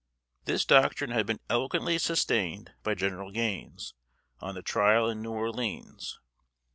This 0.45 0.65
doctrine 0.65 1.11
had 1.11 1.27
been 1.27 1.41
eloquently 1.47 1.99
sustained 1.99 2.73
by 2.81 2.95
General 2.95 3.29
Gaines, 3.29 3.93
on 4.39 4.55
the 4.55 4.63
trial 4.63 5.07
in 5.07 5.21
New 5.21 5.29
Orleans. 5.29 6.19